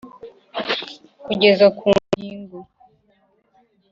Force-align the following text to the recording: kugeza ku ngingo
kugeza 1.25 1.65
ku 1.77 1.87
ngingo 1.99 2.59